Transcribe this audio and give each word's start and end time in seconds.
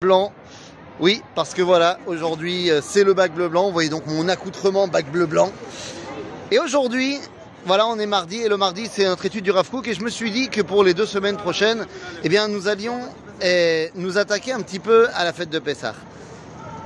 blanc. 0.00 0.32
Oui, 1.00 1.22
parce 1.34 1.54
que 1.54 1.60
voilà, 1.60 1.98
aujourd'hui 2.06 2.70
euh, 2.70 2.80
c'est 2.80 3.02
le 3.02 3.14
bac 3.14 3.34
bleu 3.34 3.48
blanc. 3.48 3.64
Vous 3.64 3.72
voyez 3.72 3.88
donc 3.88 4.06
mon 4.06 4.28
accoutrement 4.28 4.86
bac 4.86 5.10
bleu 5.10 5.26
blanc. 5.26 5.50
Et 6.52 6.60
aujourd'hui, 6.60 7.18
voilà, 7.66 7.84
on 7.88 7.98
est 7.98 8.06
mardi 8.06 8.36
et 8.36 8.48
le 8.48 8.56
mardi 8.56 8.88
c'est 8.88 9.06
notre 9.06 9.26
étude 9.26 9.42
du 9.42 9.50
Rav 9.50 9.68
Kook 9.68 9.88
et 9.88 9.94
je 9.94 10.04
me 10.04 10.08
suis 10.08 10.30
dit 10.30 10.50
que 10.50 10.60
pour 10.60 10.84
les 10.84 10.94
deux 10.94 11.04
semaines 11.04 11.36
prochaines, 11.36 11.84
eh 12.22 12.28
bien 12.28 12.46
nous 12.46 12.68
allions 12.68 13.00
eh, 13.42 13.90
nous 13.96 14.18
attaquer 14.18 14.52
un 14.52 14.60
petit 14.60 14.78
peu 14.78 15.08
à 15.14 15.24
la 15.24 15.32
fête 15.32 15.50
de 15.50 15.58
Pessah. 15.58 15.96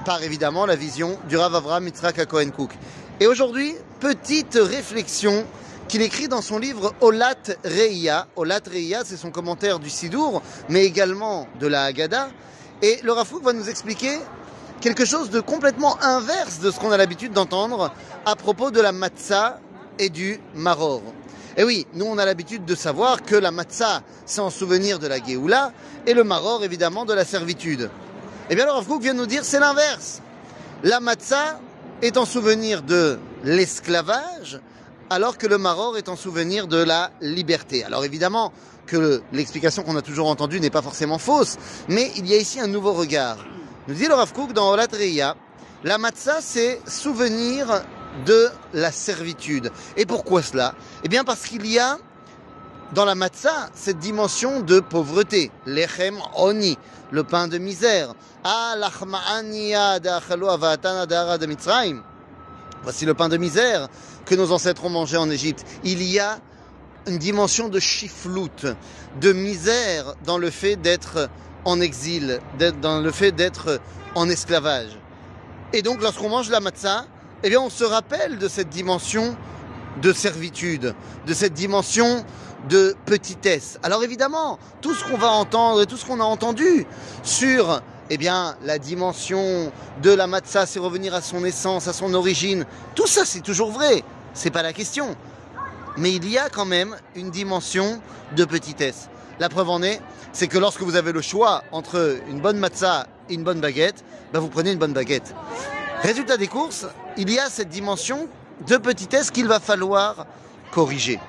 Par 0.06 0.22
évidemment 0.22 0.64
la 0.64 0.74
vision 0.74 1.18
du 1.28 1.36
Rav 1.36 1.54
Avraham 1.54 1.86
Yitzhak 1.86 2.24
Cohen 2.24 2.48
Cook. 2.48 2.70
Et 3.20 3.26
aujourd'hui, 3.26 3.74
petite 4.00 4.58
réflexion 4.58 5.44
qu'il 5.86 6.00
écrit 6.00 6.28
dans 6.28 6.40
son 6.40 6.56
livre 6.58 6.94
Olat 7.02 7.34
Reia. 7.62 8.26
Olat 8.36 8.60
Reia, 8.72 9.02
c'est 9.04 9.18
son 9.18 9.30
commentaire 9.30 9.80
du 9.80 9.90
Sidour, 9.90 10.40
mais 10.70 10.86
également 10.86 11.46
de 11.60 11.66
la 11.66 11.82
Haggadah. 11.82 12.30
Et 12.82 12.98
le 13.04 13.12
Rafouk 13.12 13.44
va 13.44 13.52
nous 13.52 13.68
expliquer 13.68 14.18
quelque 14.80 15.04
chose 15.04 15.30
de 15.30 15.38
complètement 15.38 15.96
inverse 16.02 16.58
de 16.58 16.72
ce 16.72 16.80
qu'on 16.80 16.90
a 16.90 16.96
l'habitude 16.96 17.32
d'entendre 17.32 17.94
à 18.26 18.34
propos 18.34 18.72
de 18.72 18.80
la 18.80 18.90
matzah 18.90 19.60
et 20.00 20.08
du 20.08 20.40
maror. 20.56 21.00
Et 21.56 21.62
oui, 21.62 21.86
nous 21.94 22.06
on 22.06 22.18
a 22.18 22.24
l'habitude 22.24 22.64
de 22.64 22.74
savoir 22.74 23.22
que 23.22 23.36
la 23.36 23.52
matzah 23.52 24.02
c'est 24.26 24.40
en 24.40 24.50
souvenir 24.50 24.98
de 24.98 25.06
la 25.06 25.22
Géoula 25.22 25.72
et 26.08 26.14
le 26.14 26.24
maror 26.24 26.64
évidemment 26.64 27.04
de 27.04 27.14
la 27.14 27.24
servitude. 27.24 27.88
Eh 28.50 28.56
bien 28.56 28.64
le 28.64 28.72
Rav 28.72 28.86
vient 29.00 29.14
nous 29.14 29.26
dire 29.26 29.44
c'est 29.44 29.60
l'inverse. 29.60 30.20
La 30.82 30.98
matzah 30.98 31.60
est 32.02 32.16
en 32.16 32.24
souvenir 32.24 32.82
de 32.82 33.20
l'esclavage 33.44 34.58
alors 35.12 35.36
que 35.36 35.46
le 35.46 35.58
maror 35.58 35.98
est 35.98 36.08
en 36.08 36.16
souvenir 36.16 36.66
de 36.66 36.82
la 36.82 37.10
liberté. 37.20 37.84
Alors 37.84 38.04
évidemment, 38.04 38.52
que 38.86 39.22
l'explication 39.32 39.82
qu'on 39.82 39.96
a 39.96 40.02
toujours 40.02 40.28
entendue 40.28 40.58
n'est 40.58 40.70
pas 40.70 40.82
forcément 40.82 41.18
fausse, 41.18 41.56
mais 41.88 42.10
il 42.16 42.26
y 42.26 42.32
a 42.34 42.38
ici 42.38 42.60
un 42.60 42.66
nouveau 42.66 42.94
regard. 42.94 43.36
Nous 43.88 43.94
dit 43.94 44.06
le 44.06 44.14
Rav 44.14 44.32
Kook 44.32 44.52
dans 44.54 44.70
Olat 44.70 44.88
Reya, 44.90 45.36
la 45.84 45.98
matzah 45.98 46.40
c'est 46.40 46.80
souvenir 46.88 47.82
de 48.24 48.48
la 48.72 48.90
servitude. 48.90 49.70
Et 49.96 50.06
pourquoi 50.06 50.42
cela? 50.42 50.74
Eh 51.04 51.08
bien 51.08 51.24
parce 51.24 51.42
qu'il 51.42 51.66
y 51.66 51.78
a 51.78 51.98
dans 52.94 53.04
la 53.04 53.14
matzah 53.14 53.68
cette 53.74 53.98
dimension 53.98 54.60
de 54.60 54.80
pauvreté, 54.80 55.50
lechem 55.66 56.16
oni, 56.36 56.78
le 57.10 57.22
pain 57.22 57.48
de 57.48 57.58
misère. 57.58 58.14
Ah, 58.44 58.74
Voici 62.82 63.06
le 63.06 63.14
pain 63.14 63.28
de 63.28 63.36
misère 63.36 63.88
que 64.24 64.34
nos 64.34 64.50
ancêtres 64.50 64.84
ont 64.84 64.90
mangé 64.90 65.16
en 65.16 65.30
Égypte. 65.30 65.64
Il 65.84 66.02
y 66.02 66.18
a 66.18 66.40
une 67.06 67.18
dimension 67.18 67.68
de 67.68 67.78
chifloute, 67.78 68.66
de 69.20 69.32
misère 69.32 70.14
dans 70.24 70.38
le 70.38 70.50
fait 70.50 70.76
d'être 70.76 71.28
en 71.64 71.80
exil, 71.80 72.40
dans 72.80 73.00
le 73.00 73.10
fait 73.12 73.32
d'être 73.32 73.80
en 74.14 74.28
esclavage. 74.28 74.98
Et 75.72 75.82
donc 75.82 76.02
lorsqu'on 76.02 76.28
mange 76.28 76.50
la 76.50 76.60
matzah, 76.60 77.06
eh 77.44 77.48
bien 77.48 77.60
on 77.60 77.70
se 77.70 77.84
rappelle 77.84 78.38
de 78.38 78.48
cette 78.48 78.68
dimension 78.68 79.36
de 80.00 80.12
servitude, 80.12 80.94
de 81.26 81.34
cette 81.34 81.54
dimension 81.54 82.24
de 82.68 82.96
petitesse. 83.06 83.78
Alors 83.82 84.02
évidemment, 84.02 84.58
tout 84.80 84.94
ce 84.94 85.04
qu'on 85.04 85.18
va 85.18 85.30
entendre 85.30 85.82
et 85.82 85.86
tout 85.86 85.96
ce 85.96 86.04
qu'on 86.04 86.20
a 86.20 86.24
entendu 86.24 86.86
sur 87.22 87.80
eh 88.14 88.18
bien, 88.18 88.56
la 88.62 88.78
dimension 88.78 89.72
de 90.02 90.10
la 90.10 90.26
matzah, 90.26 90.66
c'est 90.66 90.78
revenir 90.78 91.14
à 91.14 91.20
son 91.20 91.44
essence, 91.44 91.88
à 91.88 91.92
son 91.92 92.12
origine. 92.14 92.66
Tout 92.94 93.06
ça, 93.06 93.24
c'est 93.24 93.40
toujours 93.40 93.70
vrai. 93.70 94.02
C'est 94.34 94.50
pas 94.50 94.62
la 94.62 94.72
question 94.72 95.16
mais 95.96 96.12
il 96.12 96.28
y 96.28 96.38
a 96.38 96.48
quand 96.48 96.64
même 96.64 96.96
une 97.14 97.30
dimension 97.30 98.00
de 98.34 98.44
petitesse. 98.44 99.08
La 99.38 99.48
preuve 99.48 99.70
en 99.70 99.82
est, 99.82 100.00
c'est 100.32 100.48
que 100.48 100.58
lorsque 100.58 100.82
vous 100.82 100.96
avez 100.96 101.12
le 101.12 101.20
choix 101.20 101.62
entre 101.72 102.18
une 102.28 102.40
bonne 102.40 102.58
matzah 102.58 103.06
et 103.28 103.34
une 103.34 103.44
bonne 103.44 103.60
baguette, 103.60 104.04
ben 104.32 104.40
vous 104.40 104.48
prenez 104.48 104.72
une 104.72 104.78
bonne 104.78 104.92
baguette. 104.92 105.34
Résultat 106.02 106.36
des 106.36 106.48
courses, 106.48 106.86
il 107.16 107.30
y 107.30 107.38
a 107.38 107.48
cette 107.48 107.68
dimension 107.68 108.28
de 108.66 108.76
petitesse 108.76 109.30
qu'il 109.30 109.46
va 109.46 109.60
falloir 109.60 110.26
corriger. 110.70 111.20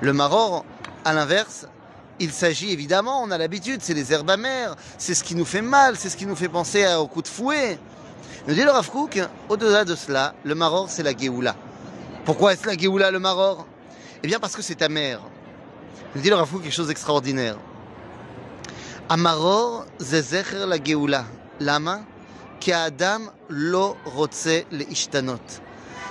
Le 0.00 0.12
maror, 0.12 0.64
à 1.04 1.12
l'inverse, 1.12 1.66
il 2.20 2.32
s'agit 2.32 2.70
évidemment, 2.70 3.22
on 3.22 3.30
a 3.30 3.38
l'habitude, 3.38 3.80
c'est 3.82 3.94
les 3.94 4.12
herbes 4.12 4.30
amères, 4.30 4.76
c'est 4.98 5.14
ce 5.14 5.24
qui 5.24 5.34
nous 5.34 5.44
fait 5.44 5.62
mal, 5.62 5.96
c'est 5.96 6.10
ce 6.10 6.16
qui 6.16 6.26
nous 6.26 6.36
fait 6.36 6.48
penser 6.48 6.86
au 6.94 7.08
coup 7.08 7.22
de 7.22 7.28
fouet. 7.28 7.78
Nous 8.46 8.54
dit 8.54 8.62
le 8.62 8.70
Rav 8.70 8.88
au-delà 9.48 9.84
de 9.84 9.94
cela, 9.96 10.34
le 10.44 10.54
maror 10.54 10.88
c'est 10.88 11.02
la 11.02 11.16
Géoula. 11.16 11.56
Pourquoi 12.24 12.52
est-ce 12.52 12.66
la 12.66 12.76
Géoula 12.76 13.10
le 13.10 13.18
maror? 13.18 13.66
Eh 14.22 14.26
bien 14.26 14.38
parce 14.38 14.54
que 14.54 14.62
c'est 14.62 14.86
mère. 14.88 15.20
Je 16.14 16.20
dis 16.20 16.28
le 16.28 16.34
Rafou 16.36 16.58
quelque 16.58 16.74
chose 16.74 16.88
d'extraordinaire. 16.88 17.56
Amaror 19.08 19.86
zezecher 19.98 20.66
la 20.66 20.76
geoula. 20.82 21.24
Lama 21.60 22.02
ki 22.60 22.72
adam 22.72 23.30
lo 23.48 23.96
rotse 24.04 24.66
le 24.70 24.82
ishtanot. 24.90 25.40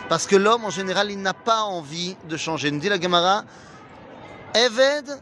Parce 0.07 0.25
que 0.25 0.35
l'homme 0.35 0.65
en 0.65 0.69
général 0.69 1.11
il 1.11 1.21
n'a 1.21 1.33
pas 1.33 1.61
envie 1.61 2.15
de 2.27 2.37
changer. 2.37 2.71
Nous 2.71 2.79
dit 2.79 2.89
la 2.89 2.99
Gemara 2.99 3.43
Eved 4.53 5.19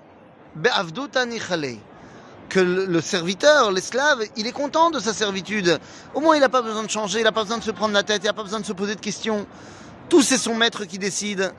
que 2.50 2.60
le 2.60 3.02
serviteur, 3.02 3.72
l'esclave, 3.72 4.24
il 4.38 4.48
est 4.48 4.52
content 4.52 4.90
de 4.90 5.00
sa 5.00 5.14
servitude. 5.14 5.80
Au 6.14 6.22
moins, 6.22 6.36
il 6.36 6.40
n'a 6.40 6.50
pas 6.50 6.62
besoin 6.62 6.84
de 6.84 6.90
changer, 6.90 7.20
il 7.20 7.24
n'a 7.24 7.32
pas 7.34 7.44
besoin 7.44 7.58
de 7.58 7.64
se 7.64 7.72
prendre 7.72 7.94
la 7.94 8.04
tête, 8.04 8.22
il 8.24 8.28
n'a 8.28 8.34
pas 8.34 8.44
besoin 8.44 8.62
de 8.62 8.66
se 8.66 8.74
poser 8.74 8.96
de 8.96 9.02
questions. 9.02 9.46
Tout 10.08 10.22
c'est 10.22 10.38
son 10.38 10.56
maître 10.56 10.86
qui 10.86 10.98
décide 10.98 11.52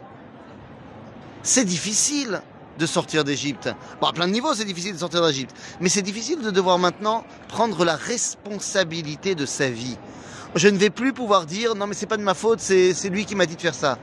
c'est 1.43 1.65
difficile 1.65 2.43
de 2.79 2.87
sortir 2.87 3.25
d'Égypte. 3.25 3.71
Bon, 4.01 4.09
à 4.09 4.13
plein 4.13 4.29
de 4.29 4.33
niveaux, 4.33 4.55
c'est 4.55 4.65
difficile 4.65 4.93
de 4.93 4.99
sortir 4.99 5.25
d'Égypte. 5.27 5.55
Mais 5.81 5.89
c'est 5.89 6.03
difficile 6.03 6.41
de 6.43 6.51
devoir 6.51 6.79
maintenant 6.79 7.25
prendre 7.49 7.85
la 7.85 7.97
responsabilité 7.97 9.35
de 9.35 9.47
sa 9.47 9.71
vie. 9.71 9.97
Je 10.55 10.69
ne 10.69 10.77
vais 10.79 10.91
plus 10.91 11.13
pouvoir 11.13 11.47
dire 11.47 11.75
non, 11.75 11.87
mais 11.87 11.95
c'est 11.95 12.07
pas 12.07 12.17
de 12.17 12.23
ma 12.23 12.35
faute, 12.35 12.61
c'est 12.61 13.09
lui 13.09 13.25
qui 13.25 13.35
m'a 13.35 13.47
dit 13.47 13.57
de 13.57 13.61
faire 13.61 13.75
ça. 13.75 13.99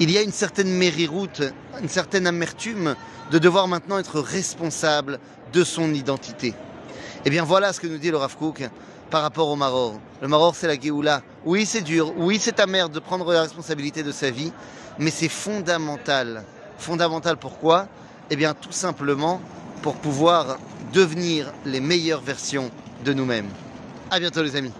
Il 0.00 0.12
y 0.12 0.18
a 0.18 0.22
une 0.22 0.32
certaine 0.32 0.70
mériroute, 0.70 1.42
une 1.82 1.88
certaine 1.88 2.28
amertume 2.28 2.94
de 3.32 3.38
devoir 3.38 3.66
maintenant 3.66 3.98
être 3.98 4.20
responsable 4.20 5.18
de 5.52 5.64
son 5.64 5.92
identité. 5.92 6.54
Eh 7.24 7.30
bien, 7.30 7.42
voilà 7.42 7.72
ce 7.72 7.80
que 7.80 7.88
nous 7.88 7.98
dit 7.98 8.12
le 8.12 8.16
Rav 8.16 8.36
par 9.10 9.22
rapport 9.22 9.48
au 9.48 9.56
Maror. 9.56 9.98
Le 10.22 10.28
Maror, 10.28 10.54
c'est 10.54 10.68
la 10.68 10.78
Géoula. 10.78 11.22
Oui, 11.44 11.66
c'est 11.66 11.80
dur. 11.80 12.12
Oui, 12.16 12.38
c'est 12.40 12.64
mère 12.66 12.90
de 12.90 13.00
prendre 13.00 13.32
la 13.32 13.42
responsabilité 13.42 14.04
de 14.04 14.12
sa 14.12 14.30
vie. 14.30 14.52
Mais 15.00 15.10
c'est 15.10 15.28
fondamental. 15.28 16.44
Fondamental 16.78 17.36
pourquoi? 17.36 17.88
Eh 18.30 18.36
bien, 18.36 18.54
tout 18.54 18.72
simplement 18.72 19.40
pour 19.82 19.96
pouvoir 19.96 20.58
devenir 20.92 21.52
les 21.64 21.80
meilleures 21.80 22.22
versions 22.22 22.70
de 23.04 23.12
nous-mêmes. 23.12 23.48
À 24.12 24.20
bientôt, 24.20 24.44
les 24.44 24.54
amis. 24.54 24.72